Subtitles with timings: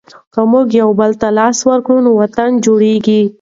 [0.33, 3.21] که موږ یو بل ته لاس ورکړو نو وطن جوړیږي.